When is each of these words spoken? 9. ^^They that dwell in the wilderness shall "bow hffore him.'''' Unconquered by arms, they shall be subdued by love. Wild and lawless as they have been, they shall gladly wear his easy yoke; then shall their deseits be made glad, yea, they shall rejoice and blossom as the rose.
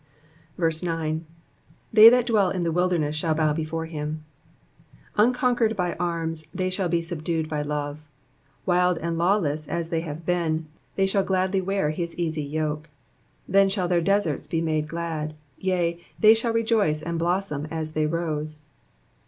9. 0.57 1.25
^^They 1.95 2.09
that 2.09 2.25
dwell 2.25 2.49
in 2.49 2.63
the 2.63 2.71
wilderness 2.71 3.15
shall 3.15 3.35
"bow 3.35 3.53
hffore 3.53 3.87
him.'''' 3.87 4.23
Unconquered 5.15 5.75
by 5.75 5.93
arms, 5.99 6.47
they 6.51 6.71
shall 6.71 6.89
be 6.89 7.03
subdued 7.03 7.47
by 7.47 7.61
love. 7.61 8.09
Wild 8.65 8.97
and 8.97 9.15
lawless 9.19 9.67
as 9.67 9.89
they 9.89 10.01
have 10.01 10.25
been, 10.25 10.65
they 10.95 11.05
shall 11.05 11.23
gladly 11.23 11.61
wear 11.61 11.91
his 11.91 12.17
easy 12.17 12.41
yoke; 12.43 12.89
then 13.47 13.69
shall 13.69 13.87
their 13.87 14.01
deseits 14.01 14.47
be 14.49 14.59
made 14.59 14.87
glad, 14.87 15.35
yea, 15.59 16.03
they 16.17 16.33
shall 16.33 16.51
rejoice 16.51 17.03
and 17.03 17.19
blossom 17.19 17.67
as 17.69 17.91
the 17.91 18.07
rose. 18.07 18.63